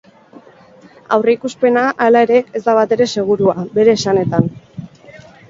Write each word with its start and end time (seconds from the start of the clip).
Aurrikuspena, 1.17 1.83
hala 2.05 2.23
ere, 2.27 2.39
ez 2.61 2.63
da 2.69 2.75
batere 2.79 3.09
segurua, 3.17 3.57
bere 3.79 3.95
esanetan. 4.01 4.51